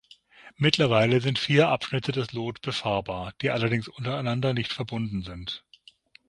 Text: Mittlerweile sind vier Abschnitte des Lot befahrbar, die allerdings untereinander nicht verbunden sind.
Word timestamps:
Mittlerweile 0.57 1.21
sind 1.21 1.37
vier 1.37 1.69
Abschnitte 1.69 2.11
des 2.11 2.33
Lot 2.33 2.61
befahrbar, 2.63 3.33
die 3.41 3.51
allerdings 3.51 3.87
untereinander 3.87 4.51
nicht 4.55 4.73
verbunden 4.73 5.21
sind. 5.21 5.63